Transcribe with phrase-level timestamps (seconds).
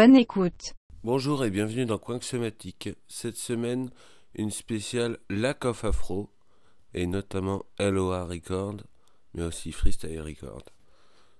[0.00, 0.72] Bonne écoute.
[1.04, 2.88] Bonjour et bienvenue dans Coin Somatique.
[3.06, 3.90] Cette semaine,
[4.34, 6.30] une spéciale Lack of Afro
[6.94, 8.76] et notamment LOA Record,
[9.34, 10.62] mais aussi Freestyle Record.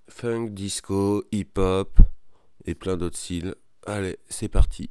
[0.08, 2.00] Funk, disco, hip-hop
[2.66, 3.54] et plein d'autres styles.
[3.86, 4.90] Allez, c'est parti.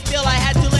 [0.00, 0.79] But still I had to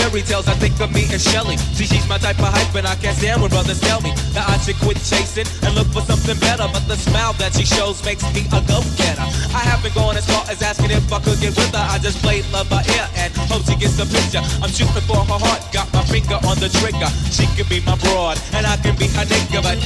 [0.00, 1.56] fairy tales, I think of me and Shelly.
[1.76, 4.48] See, she's my type of hype, and I can't stand when brothers tell me that
[4.48, 6.64] I should quit chasing and look for something better.
[6.72, 9.26] But the smile that she shows makes me a go-getter.
[9.52, 11.84] I haven't gone as far as asking if I could get with her.
[11.84, 14.40] I just played love by ear and hope she gets the picture.
[14.64, 17.10] I'm shooting for her heart, got my finger on the trigger.
[17.28, 19.78] She can be my broad, and I can be her nigga, but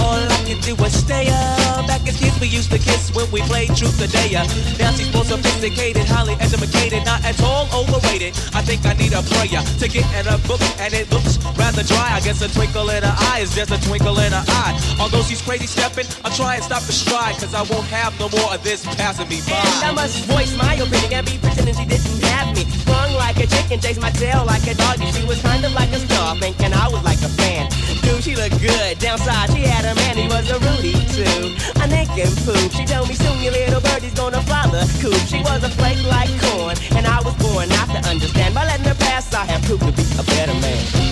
[0.00, 1.84] all I can do is stay up.
[1.86, 4.48] Back as kids, we used to kiss when we played truth or dare.
[4.80, 8.32] Now she's more sophisticated, highly educated, not at all overrated.
[8.56, 11.84] I think I need a prayer to get in a book, and it looks rather
[11.84, 12.16] dry.
[12.16, 14.72] I guess a twinkle in her eye is just a twinkle in her eye.
[14.98, 18.32] Although she's crazy stepping, I'll try and stop the stride, cause I won't have no
[18.32, 19.60] more of this passing me by.
[19.84, 22.64] And I must voice my opinion and be pretending she didn't have me.
[22.64, 24.96] Sprung like a chicken, chased my tail like a dog.
[25.00, 27.68] And she was kind of like a star, thinking I was like a fan.
[28.00, 28.98] Dude, she looked good.
[28.98, 31.56] Downside, she had a man, he was a Rudy too.
[31.82, 32.70] A Nick and poop.
[32.70, 35.18] She told me soon your little birdie's gonna fly the coop.
[35.26, 38.54] She was a flake like corn, and I was born not to understand.
[38.54, 41.07] By letting her pass, I have proved to be a better man.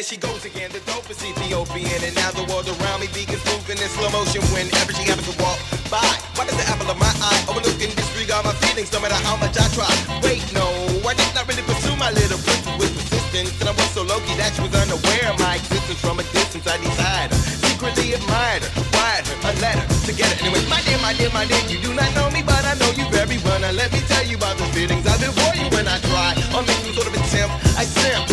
[0.00, 3.76] There she goes again, the dopest Ethiopian, and now the world around me begins moving
[3.76, 5.60] in slow motion whenever she happens to walk
[5.92, 6.00] by.
[6.40, 9.36] Why does the apple of my eye overlook and disregard my feelings no matter how
[9.36, 9.92] much I try?
[10.24, 10.64] Wait, no,
[11.04, 14.16] I did not really pursue my little princess with persistence, and I was so low
[14.24, 16.64] key that she was unaware of my existence from a distance.
[16.64, 20.32] I desired her, secretly admired her, wired her a letter together.
[20.40, 22.88] Anyway, my dear, my dear, my dear, you do not know me, but I know
[22.96, 23.60] you very well.
[23.60, 26.32] Now let me tell you about the feelings I've been for you when I try
[26.64, 27.52] make some sort of attempt.
[27.76, 28.29] I simp.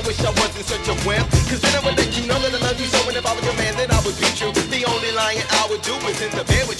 [0.00, 1.28] I wish I wasn't such a wimp.
[1.52, 3.06] Cause then I would let you know that I love you so.
[3.06, 4.50] And if I was your man, then I would be true.
[4.72, 6.79] The only lying I would do is in the bed with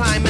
[0.00, 0.29] Time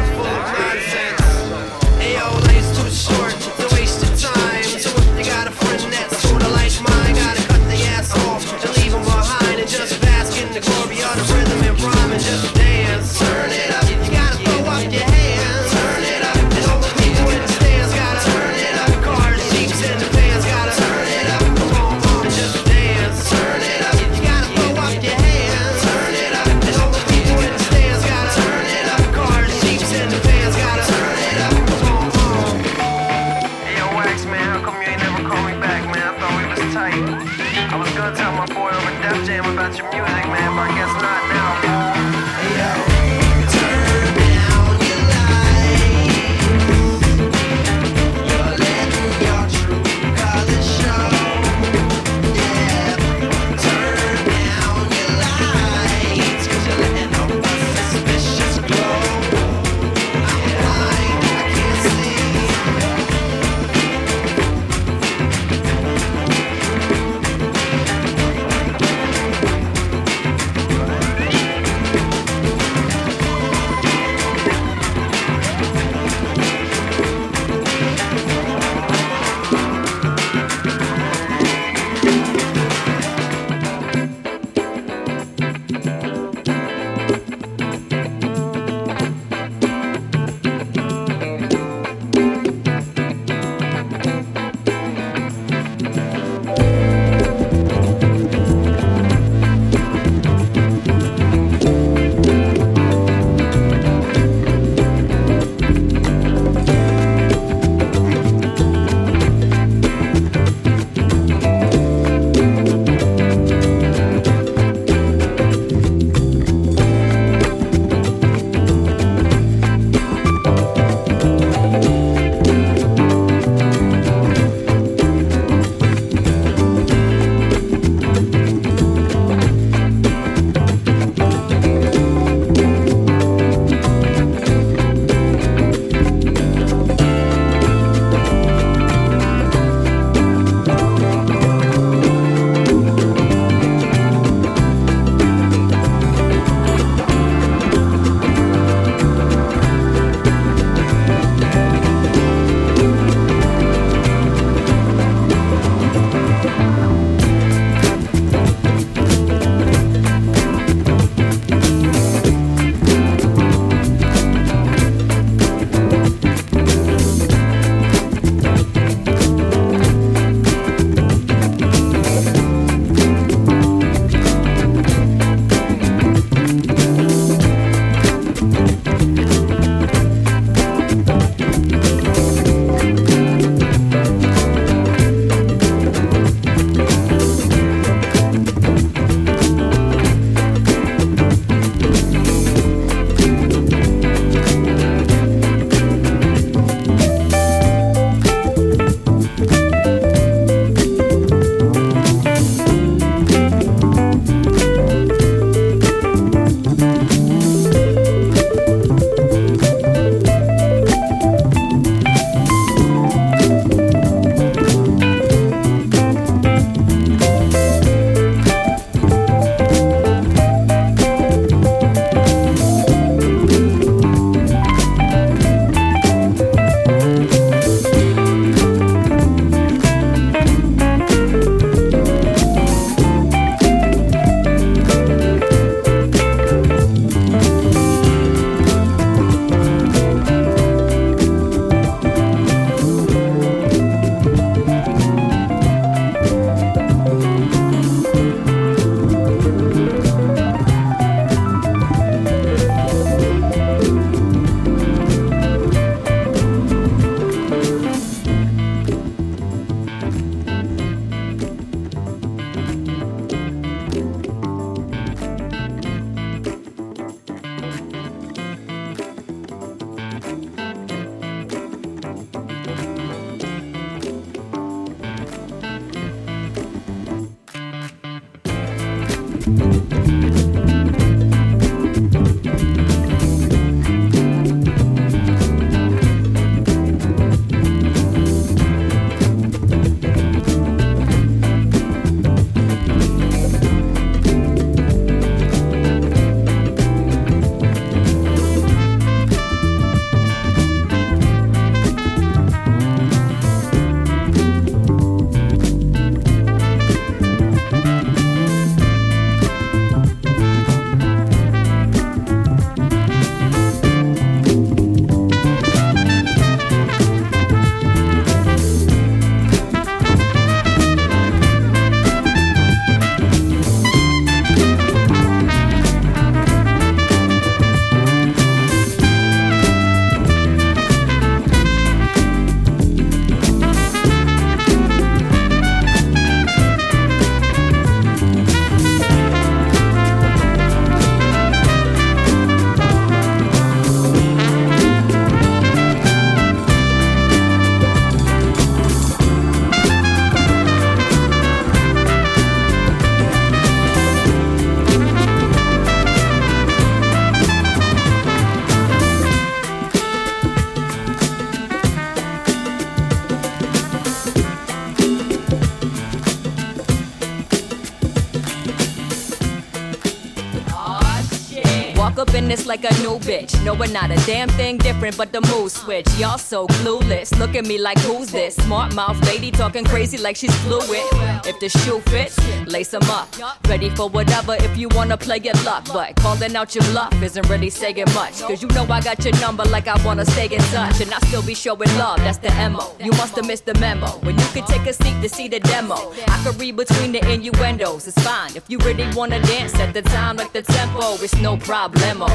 [372.71, 373.63] like a new bitch.
[373.65, 376.07] No, we're not a damn thing different, but the mood switch.
[376.17, 377.37] Y'all so clueless.
[377.37, 378.55] Look at me like who's this?
[378.55, 381.03] Smart mouth lady talking crazy like she's fluid.
[381.45, 382.37] If the shoe fits,
[382.67, 383.27] lace them up.
[383.67, 385.85] Ready for whatever if you wanna play your luck.
[385.91, 388.41] But calling out your bluff isn't really saying much.
[388.41, 391.01] Cause you know I got your number like I wanna stay in touch.
[391.01, 392.95] And I still be showing love, that's the MO.
[392.99, 394.07] You must have missed the memo.
[394.25, 396.13] When you could take a seat to see the demo.
[396.27, 398.55] I could read between the innuendos, it's fine.
[398.55, 402.29] If you really wanna dance at the time like the tempo, it's no problemo.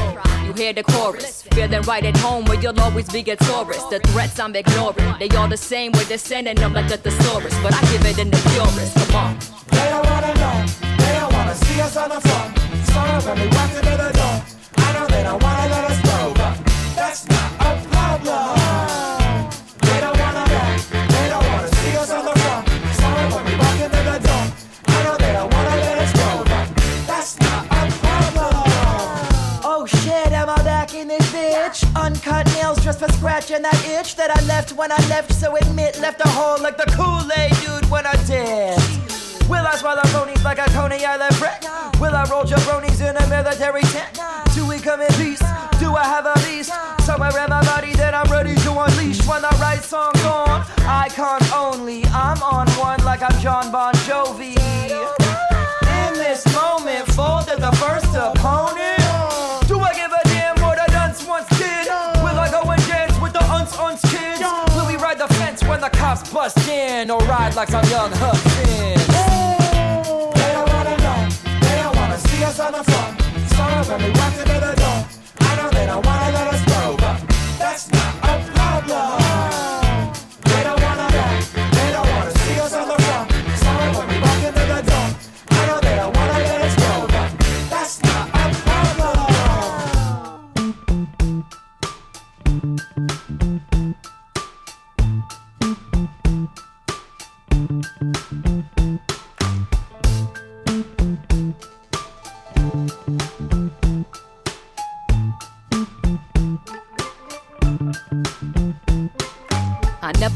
[0.45, 3.89] You hear the chorus, feeling right at home where you'll always be a tourist.
[3.89, 7.55] The threats I'm ignoring, they all the same way they're sending them like a thesaurus.
[7.61, 9.39] But I give it in the purest, come on.
[9.71, 10.65] They don't wanna know,
[10.97, 12.57] they don't wanna see us on the front.
[12.87, 14.37] Sorry when we walk into the door.
[14.77, 16.06] I know they don't wanna let us
[32.87, 36.29] just for scratching that itch that I left when I left, so admit left a
[36.29, 38.79] hole like the Kool-Aid dude when I did.
[39.49, 41.59] Will I swallow ponies like a Coney Island brick?
[41.99, 44.17] Will I roll jabronis in a military tent?
[44.55, 45.43] Do we come in peace?
[45.83, 46.71] Do I have a leash?
[47.03, 50.63] Somewhere in my body that I'm ready to unleash when the right song's on.
[50.87, 54.76] Icons only, I'm on one like I'm John Bon Jovi.
[66.07, 67.11] Cops bust in?
[67.11, 69.07] Or ride like some young Huffins?
[70.37, 71.19] They don't wanna know,
[71.65, 73.13] they don't wanna see us on the front.
[73.55, 74.99] Sorry when we walk into the door.
[75.49, 76.76] I know they don't wanna let us go,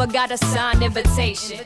[0.02, 1.60] never got a signed invitation.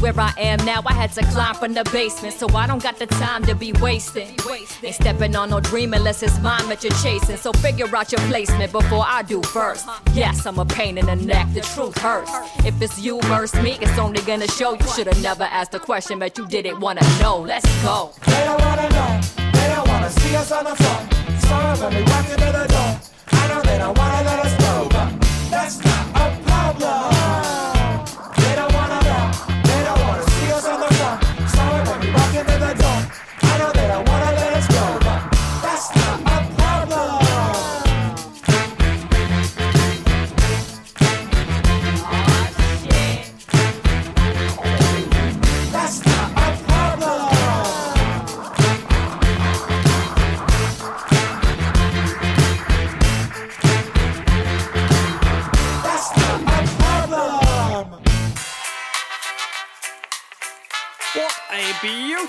[0.00, 2.98] Where I am now, I had to climb from the basement, so I don't got
[2.98, 4.36] the time to be wasting.
[4.82, 7.36] Ain't stepping on no dream unless it's mine that you're chasing.
[7.36, 9.88] So figure out your placement before I do first.
[10.14, 12.30] Yes, I'm a pain in the neck, the truth hurts.
[12.64, 16.18] If it's you versus me, it's only gonna show you should've never asked the question,
[16.18, 17.38] but you didn't wanna know.
[17.38, 18.12] Let's go.
[18.26, 19.20] They don't wanna know,
[19.52, 21.14] they don't wanna see us on the front.
[21.42, 23.00] Sorry when we walk into the door.
[23.32, 24.45] I know they don't wanna let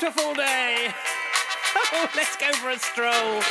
[0.07, 0.93] beautiful day!
[1.93, 3.41] Oh, let's go for a stroll.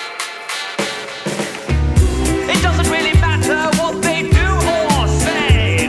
[2.50, 5.86] It doesn't really matter what they do or say.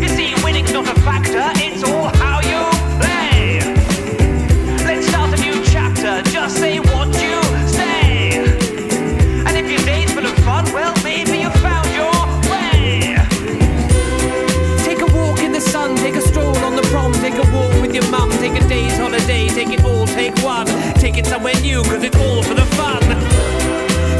[0.00, 1.97] You see, winning's not a factor, it's all
[19.28, 20.66] holiday, take it all, take one.
[20.94, 23.00] Take it somewhere new, cause it's all for the fun.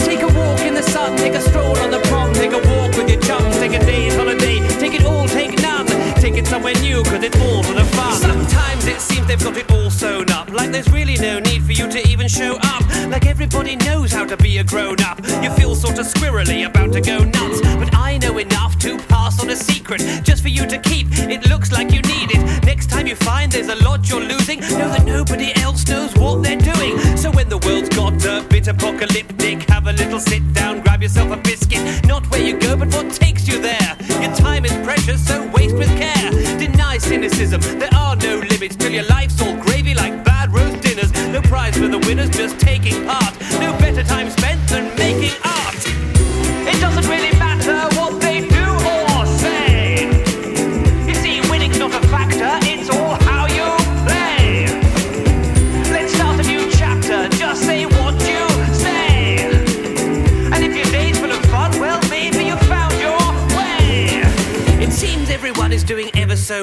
[0.05, 2.97] Take a walk in the sun, take a stroll on the prom, take a walk
[2.97, 5.88] with your chums, take a day's holiday, take it all, take none.
[6.29, 8.21] Take it somewhere new, cause it's all for the fun.
[8.21, 11.73] Sometimes it seems they've got it all sewn up, like there's really no need for
[11.73, 12.83] you to even show up.
[13.09, 15.25] Like everybody knows how to be a grown up.
[15.43, 19.41] You feel sort of squirrely about to go nuts, but I know enough to pass
[19.41, 21.07] on a secret just for you to keep.
[21.13, 22.63] It looks like you need it.
[22.67, 26.43] Next time you find there's a lot you're losing, know that nobody else knows what
[26.43, 26.99] they're doing.
[27.17, 31.31] So when the world's got a bit apocalyptic, have a little sit down, grab yourself
[31.33, 32.05] a biscuit.
[32.05, 33.97] Not where you go, but what takes you there.
[34.29, 36.31] Your time is precious, so waste with care.
[36.59, 41.11] Deny cynicism, there are no limits till your life's all gravy like bad roast dinners.
[41.33, 43.41] No prize for the winners, just taking part.
[43.53, 45.58] No better time spent than making art.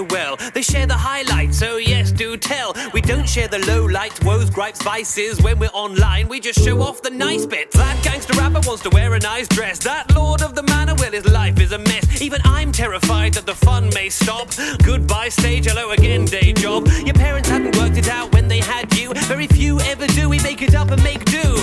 [0.04, 2.76] Well, they share the highlights, so yes, do tell.
[2.94, 5.42] We don't share the low lights, woes, gripes, vices.
[5.42, 7.76] When we're online, we just show off the nice bits.
[7.76, 9.80] That gangster rapper wants to wear a nice dress.
[9.80, 12.22] That lord of the manor, well, his life is a mess.
[12.22, 14.50] Even I'm terrified that the fun may stop.
[14.84, 16.88] Goodbye, stage, hello again, day job.
[17.06, 19.14] Your parents hadn't worked it out when they had you.
[19.28, 20.30] Very few ever do.
[20.30, 21.56] We make it up and make do.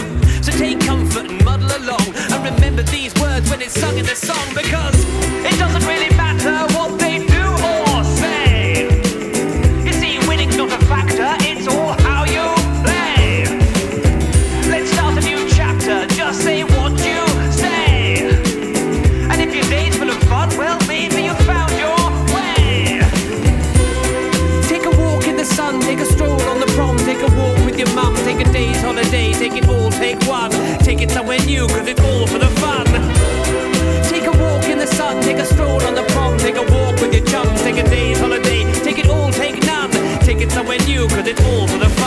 [0.43, 2.07] So take comfort and muddle along.
[2.33, 4.97] And remember these words when it's sung in the song because
[5.45, 6.12] it doesn't really
[31.33, 32.85] Cause it's all for the fun.
[34.05, 37.01] Take a walk in the sun, take a stroll on the prom, take a walk
[37.01, 39.91] with your chums, take a day's holiday, take it all, take none.
[40.21, 42.02] Take it somewhere new, cause it's all for the fun.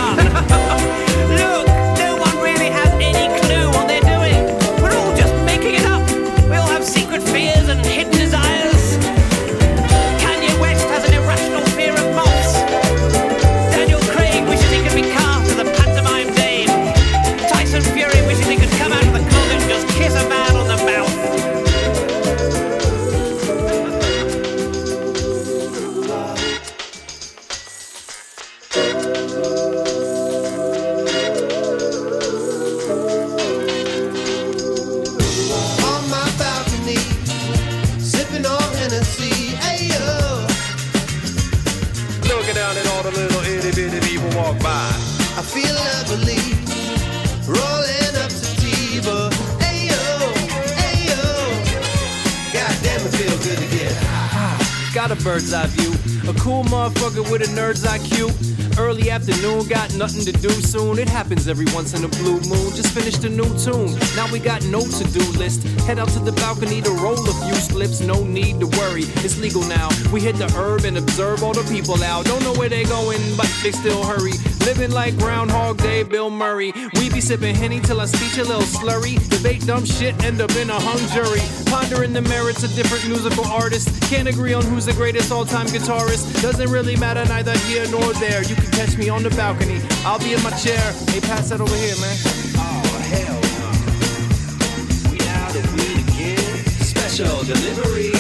[44.36, 44.92] Walk by.
[45.38, 46.42] I feel lovely,
[47.48, 49.30] rolling up sativa.
[49.64, 50.04] Ayo,
[50.92, 51.24] ayo,
[52.52, 54.94] goddamn, it feel good to get high.
[54.94, 55.92] Got a bird's eye view.
[56.30, 58.55] A cool motherfucker with a nerd's IQ.
[58.78, 61.00] Early afternoon, got nothing to do soon.
[61.00, 62.76] It happens every once in a blue moon.
[62.76, 63.96] Just finished a new tune.
[64.16, 65.64] Now we got no to do list.
[65.88, 68.02] Head out to the balcony to roll a few slips.
[68.02, 69.88] No need to worry, it's legal now.
[70.12, 72.26] We hit the herb and observe all the people out.
[72.26, 74.34] Don't know where they're going, but they still hurry.
[74.66, 76.74] Living like Groundhog Day, Bill Murray.
[76.96, 79.16] We be sipping Henny till I speech a little slurry.
[79.30, 81.42] Debate dumb shit, end up in a hung jury.
[81.68, 83.92] Pondering the merits of different musical artists.
[84.10, 86.42] Can't agree on who's the greatest all time guitarist.
[86.42, 88.42] Doesn't really matter neither here nor there.
[88.42, 89.80] You can catch me on the balcony.
[90.04, 90.82] I'll be in my chair.
[91.10, 92.18] Hey, pass that over here, man.
[92.58, 92.82] Oh,
[93.14, 93.70] hell no.
[95.12, 96.66] We out of weed again.
[96.82, 98.15] Special delivery.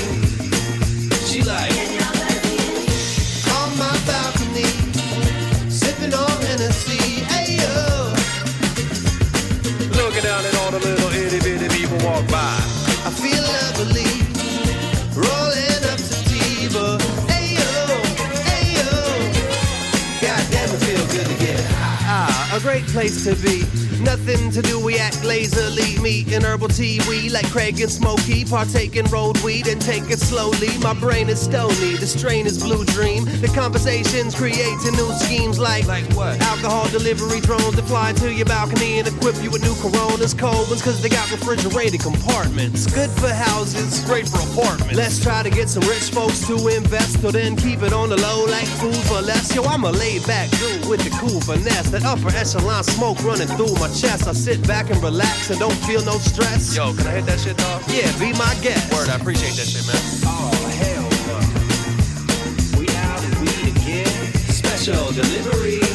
[22.95, 23.59] Place to be.
[24.01, 25.99] Nothing to do, we act lazily.
[25.99, 28.45] Meat and herbal tea, we like Craig and Smokey.
[28.45, 30.71] Partake in rolled weed and take it slowly.
[30.79, 33.25] My brain is stony, the strain is blue dream.
[33.41, 36.39] The conversations creating new schemes like, Like what?
[36.41, 40.69] Alcohol delivery drones that fly to your balcony and equip you with new Coronas, cold
[40.69, 42.87] ones, cause they got refrigerated compartments.
[42.87, 44.95] Good for houses, great for apartments.
[44.95, 48.17] Let's try to get some rich folks to invest, till then keep it on the
[48.17, 49.53] low like food for less.
[49.53, 51.89] Yo, I'm a laid back dude with the cool finesse.
[51.91, 54.27] That upper echelon smoke running through my chest.
[54.27, 56.75] I sit back and relax and don't feel no stress.
[56.75, 57.81] Yo, can I hit that shit, dog?
[57.87, 58.91] Yeah, be my guest.
[58.93, 59.97] Word, I appreciate that shit, man.
[60.25, 62.79] Oh, hell no.
[62.79, 64.33] We out of weed again.
[64.49, 65.94] Special delivery.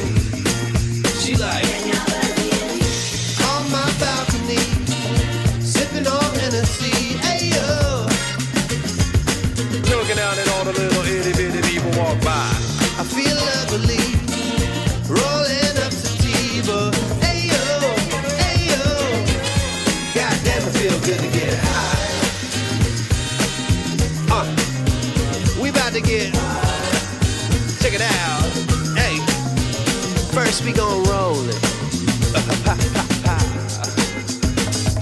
[30.71, 31.61] We gon' roll it.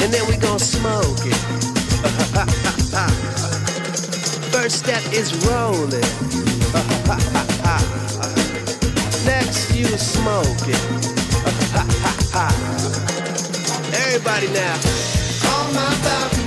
[0.01, 1.35] And then we gon' smoke it.
[4.53, 5.91] First step is rolling.
[9.27, 10.81] Next you smoke it.
[13.93, 14.79] Everybody now.
[15.53, 16.38] On my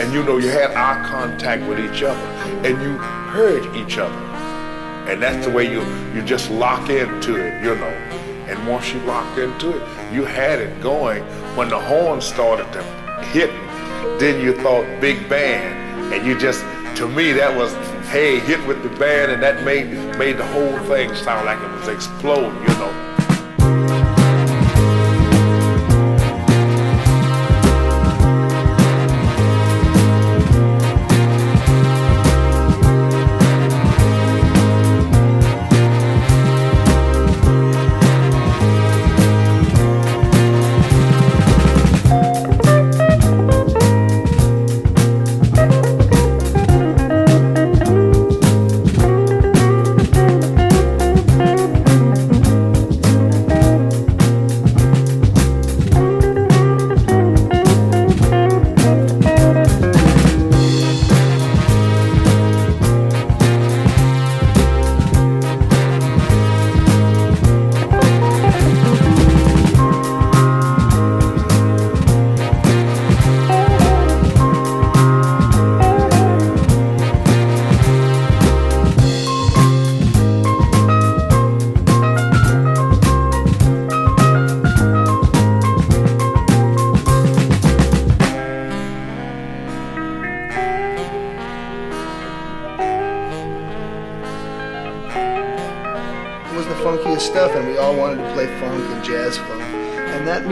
[0.00, 2.20] And you know, you had eye contact with each other,
[2.66, 4.14] and you heard each other.
[5.10, 5.82] And that's the way you
[6.14, 7.94] you just lock into it, you know.
[8.48, 11.22] And once you locked into it, you had it going.
[11.56, 12.82] When the horn started to
[13.32, 13.50] hit,
[14.20, 16.60] then you thought big band, and you just
[16.96, 17.72] to me that was
[18.08, 21.70] hey hit with the band, and that made made the whole thing sound like it
[21.78, 22.97] was exploding, you know.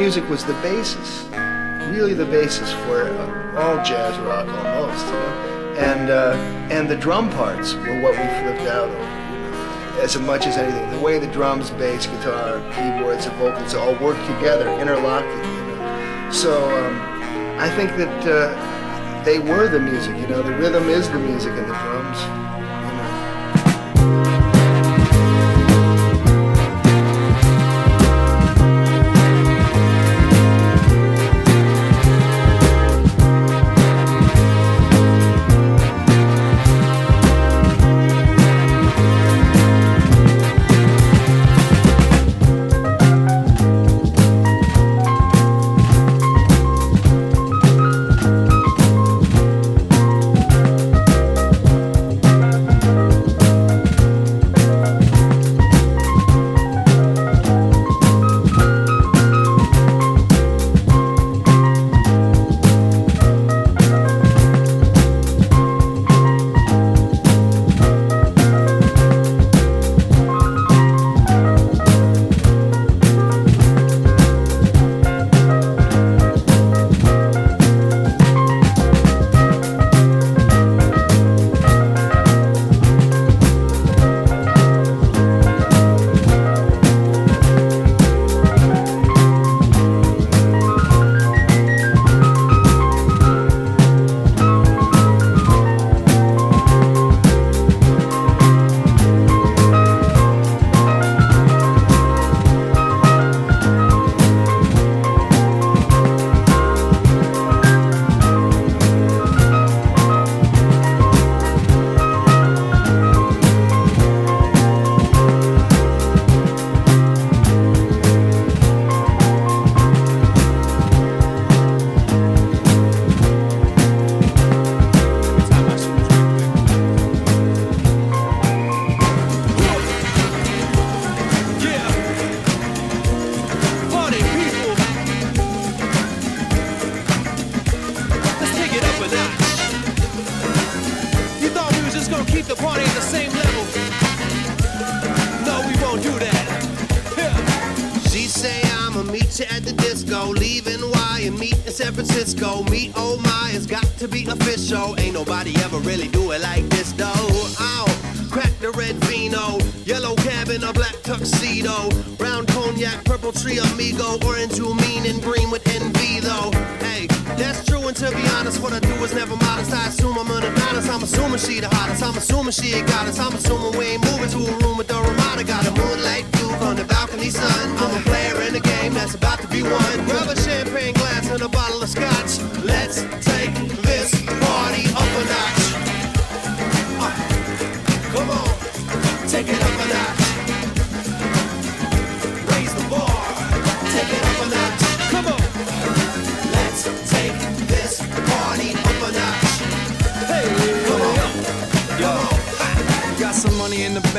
[0.06, 1.24] Music was the basis,
[1.90, 5.74] really the basis for uh, all jazz rock almost, you know.
[5.78, 6.34] And uh,
[6.70, 10.88] and the drum parts were what we flipped out know, as much as anything.
[10.92, 16.30] The way the drums, bass, guitar, keyboards, and vocals all work together, interlocking, you know.
[16.30, 17.00] So um,
[17.58, 20.40] I think that uh, they were the music, you know.
[20.40, 22.55] The rhythm is the music, and the drums.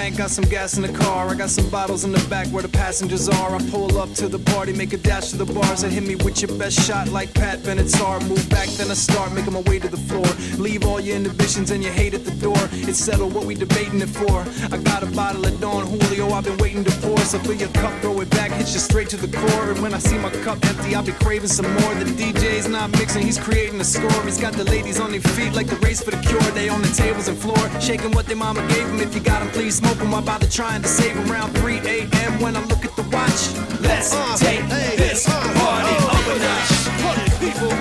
[0.08, 1.28] Bank, got some gas in the car.
[1.28, 3.56] I got some bottles in the back where the passengers are.
[3.56, 5.84] I pull up to the party, make a dash to the bars.
[5.84, 8.26] And hit me with your best shot like Pat Benatar.
[8.28, 10.28] Move back, then I start making my way to the floor.
[10.58, 12.58] Leave all your inhibitions and your hate at the door.
[12.90, 14.46] It's settled what we debating it for.
[14.74, 17.18] I got a bottle of Don Julio, I've been waiting to pour.
[17.20, 19.72] So fill your cup, throw it back, hit you straight to the core.
[19.72, 21.94] And when I see my cup empty, I'll be craving some more.
[21.96, 24.22] The DJ's not mixing, he's creating a score.
[24.24, 26.40] He's got the ladies on their feet like the race for the cure.
[26.52, 29.00] They on the tables and floor, shaking what their mama gave them.
[29.02, 30.14] If you got them, please smoke them.
[30.14, 32.40] I'm about to trying to save around 3 a.m.
[32.40, 33.42] when I look at the watch.
[33.82, 36.72] Let's uh, take this uh, party uh, up a notch.
[37.02, 37.72] Party people,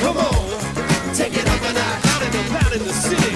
[0.00, 2.06] come on, take it up a notch.
[2.12, 3.34] Out in the, out in the city,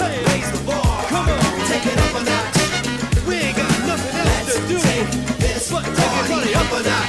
[0.00, 1.04] hey, raise the bar.
[1.08, 3.26] Come on, take it up a notch.
[3.26, 4.78] We ain't got nothing else to do.
[4.78, 5.96] Take this but it
[6.28, 7.07] party up a notch.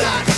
[0.00, 0.37] It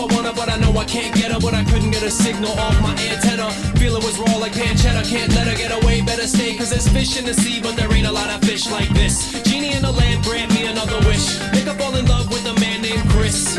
[0.00, 1.40] I want her, but I know I can't get her.
[1.40, 3.50] But I couldn't get a signal off my antenna.
[3.76, 5.04] Feeling was raw like pancetta.
[5.04, 6.00] Can't let her get away.
[6.00, 8.70] Better stay, cause there's fish in the sea, but there ain't a lot of fish
[8.70, 9.42] like this.
[9.42, 11.38] Genie in the land, grant me another wish.
[11.52, 13.58] Make I fall in love with a man named Chris.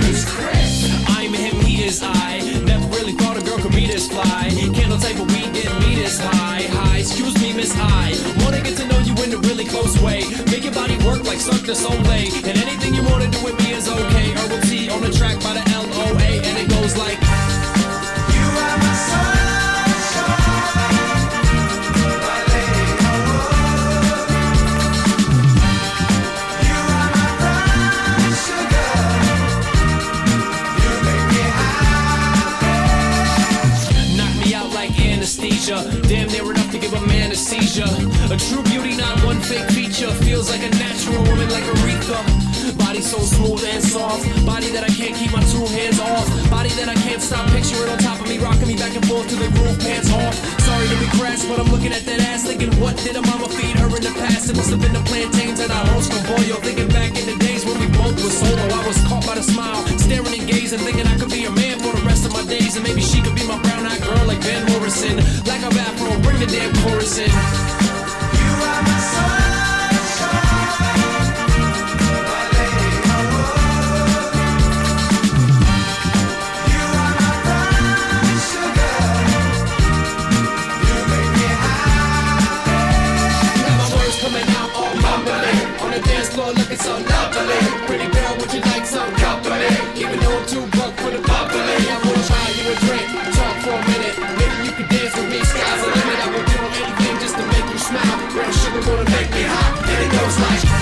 [1.18, 2.42] I'm him, he is I.
[2.66, 4.50] Never really thought a girl could be this fly.
[4.74, 6.66] Candle type of weed get me this high.
[6.74, 8.18] Hi, excuse me, Miss I.
[8.44, 10.26] Wanna get to know you in a really close way.
[10.50, 12.34] Make your body work like Cirque du Soleil.
[12.50, 14.31] And anything you wanna do with me is okay.
[37.84, 40.12] A true beauty, not one fake feature.
[40.24, 42.51] Feels like a natural woman, like Aretha.
[43.02, 44.24] So smooth and soft.
[44.46, 46.24] Body that I can't keep my two hands off.
[46.54, 49.28] Body that I can't stop picturing on top of me, rocking me back and forth
[49.28, 50.38] to the groove, pants off.
[50.62, 53.50] Sorry to be crass, but I'm looking at that ass, thinking, what did a mama
[53.50, 54.54] feed her in the past?
[54.54, 56.62] It must have been the plantains and our host from Boyo.
[56.62, 59.44] Thinking back in the days when we both were solo, I was caught by the
[59.44, 62.46] smile, staring and gazing, thinking I could be a man for the rest of my
[62.46, 65.18] days, and maybe she could be my brown eyed girl like Van Morrison.
[65.50, 67.28] Lack of afro, bring the damn chorus in.
[67.28, 69.51] You are my
[86.82, 87.62] so lovely.
[87.86, 89.70] Pretty girl, would you like some company?
[90.02, 91.78] Even though I'm too broke for the bubbly.
[91.78, 93.08] I wanna buy you a drink,
[93.38, 94.18] talk for a minute.
[94.40, 96.18] Maybe you could dance with me, sky's the limit.
[96.26, 98.18] I will do anything just to make you smile.
[98.34, 99.72] Brown sugar wanna make me hot.
[99.90, 100.81] And it goes like.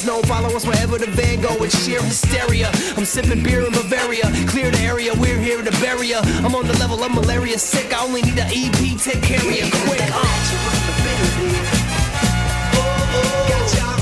[0.00, 1.62] Fans know, follow us wherever the Van Gogh.
[1.62, 2.70] It's sheer hysteria.
[2.96, 4.30] I'm sipping beer in Bavaria.
[4.46, 6.20] Clear the area, we're here to bury ya.
[6.44, 7.92] I'm on the level of malaria sick.
[7.92, 10.00] I only need an EP, take care of you quick.
[10.12, 10.40] Uh.
[12.74, 13.99] Cold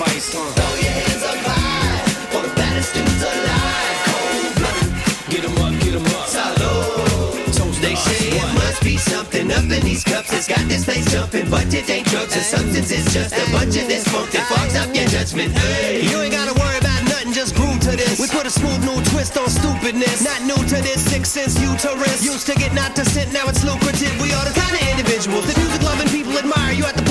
[0.00, 0.48] it won't.
[0.48, 0.60] Uh.
[0.60, 3.98] Throw your hands up high for the baddest dudes alive.
[4.08, 4.90] Cold blooded.
[5.30, 6.28] Get 'em up, get 'em up.
[6.28, 7.80] Salud.
[7.80, 11.50] They say it must be something up in these cups that's got this place jumping.
[11.50, 14.74] But it ain't drugs or substance, it's just a bunch of this funk that fogs
[14.74, 15.52] up your judgment.
[15.52, 16.00] Hey.
[16.08, 18.18] You ain't gotta worry about nothing, just groove to this.
[18.18, 20.24] We put a smooth new twist on stupidness.
[20.24, 22.24] Not new to this, six sense uterus.
[22.24, 24.14] Used to get not to sit, now it's lucrative.
[24.20, 26.72] We are the kind of individuals that music loving people admire.
[26.72, 27.04] You at the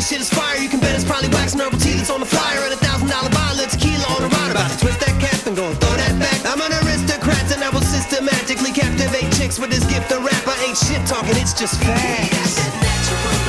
[0.00, 0.56] the shit is fire.
[0.56, 2.76] You can bet it's probably wax and herbal tea that's on the flyer and a
[2.76, 4.72] thousand dollar bottle of tequila on the roundabout.
[4.80, 6.40] Twist that cap and go and throw that back.
[6.48, 10.48] I'm an aristocrat and I will systematically captivate chicks with this gift of rap.
[10.48, 13.39] I ain't shit talking, it's just facts.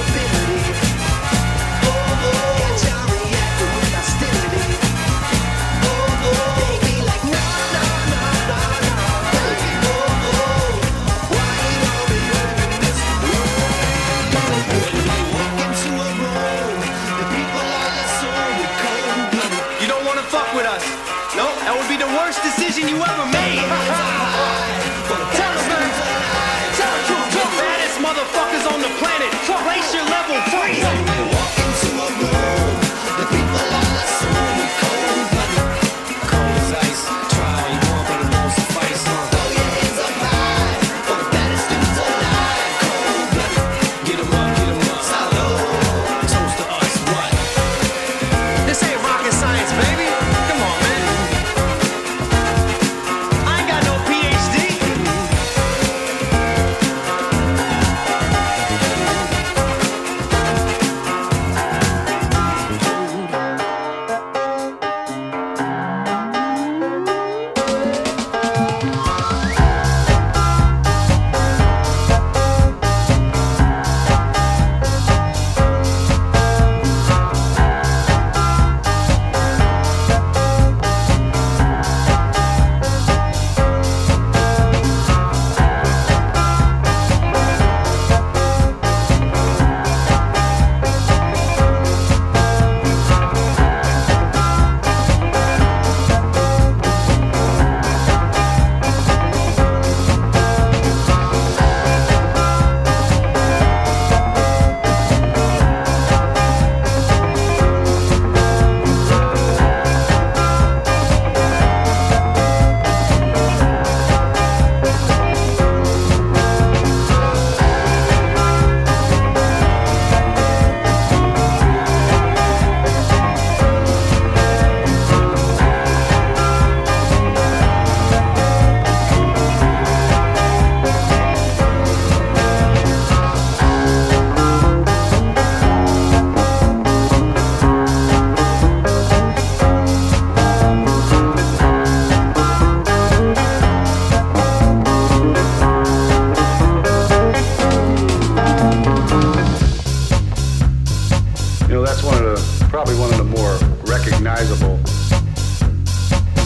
[152.72, 154.78] Probably one of the more recognizable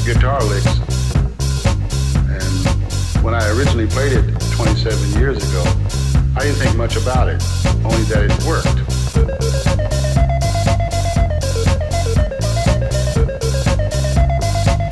[0.04, 0.66] guitar licks.
[2.18, 5.62] And when I originally played it 27 years ago,
[6.36, 7.44] I didn't think much about it,
[7.86, 8.82] only that it worked.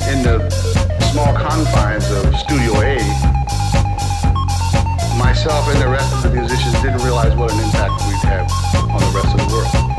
[0.06, 0.48] In the
[1.10, 3.02] small confines of Studio A,
[5.18, 8.48] myself and the rest of the musicians didn't realize what an impact we'd have
[8.88, 9.93] on the rest of the world.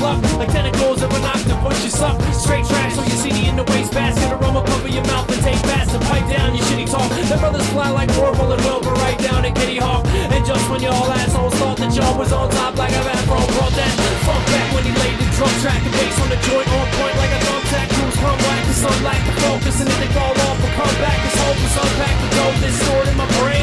[0.00, 0.18] Luck.
[0.40, 2.16] Like tentacles of an octopus, you suck.
[2.32, 4.32] Straight trash, so you see the in the waste basket.
[4.32, 7.08] Aroma cover your mouth and take fast and pipe down your shitty talk.
[7.28, 10.04] Them brothers fly like Orville and Wilbur right down at Kitty Hawk.
[10.34, 13.74] And just when y'all assholes thought that y'all was on top like a afro, brought
[13.76, 13.92] that
[14.26, 17.16] funk back when he laid the drum track and bass on the joint on point
[17.20, 17.86] like a thumbtack.
[17.94, 20.96] Crews come back to sun like the focus and if they fall off, will come
[21.04, 21.18] back.
[21.28, 23.59] It's hopeless, unpack the dope that's stored in my brain.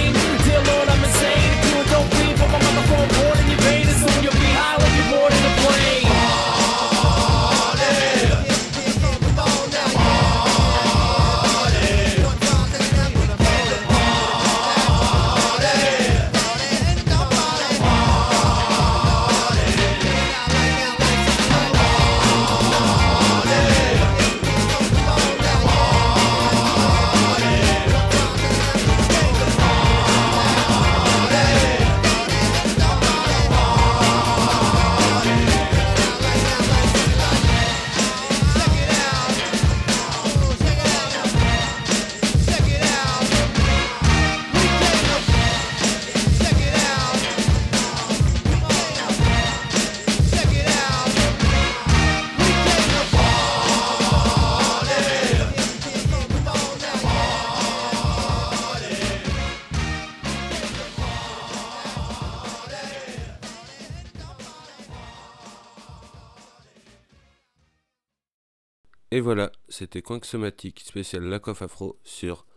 [69.78, 72.48] C'était Coinxomatique spécial La Coiffe Afro sur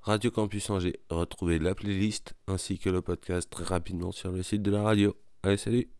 [0.00, 0.98] Radio Campus Angers.
[1.10, 5.14] Retrouvez la playlist ainsi que le podcast très rapidement sur le site de la radio.
[5.42, 5.90] Allez, salut